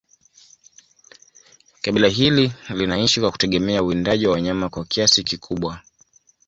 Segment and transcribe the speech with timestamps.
[1.81, 5.81] Kabila hili linaishi kwa kutegemea uwindaji wa wanyama kwa kiasi kikubwa